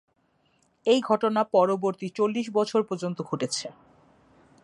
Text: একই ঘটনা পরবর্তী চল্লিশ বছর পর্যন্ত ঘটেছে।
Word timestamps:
একই 0.85 1.01
ঘটনা 1.01 1.41
পরবর্তী 1.51 2.07
চল্লিশ 2.09 2.47
বছর 2.49 2.81
পর্যন্ত 2.83 3.17
ঘটেছে। 3.21 3.67